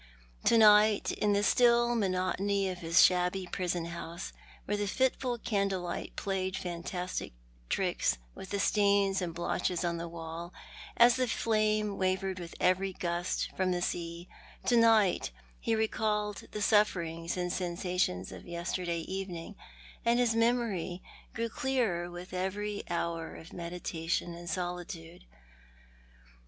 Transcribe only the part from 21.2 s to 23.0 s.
grew clearer with every